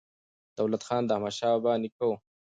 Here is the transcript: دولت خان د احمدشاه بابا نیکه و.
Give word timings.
دولت 0.59 0.81
خان 0.87 1.01
د 1.05 1.09
احمدشاه 1.15 1.51
بابا 1.63 1.73
نیکه 1.81 2.03
و. 2.07 2.11